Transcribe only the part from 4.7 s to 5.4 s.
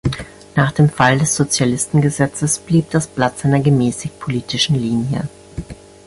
Linie.